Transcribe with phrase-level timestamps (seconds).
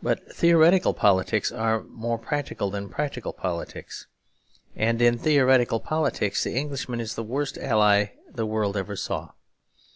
[0.00, 4.06] But theoretical politics are more practical than practical politics.
[4.76, 9.30] And in theoretical politics the Englishman is the worst ally the world ever saw.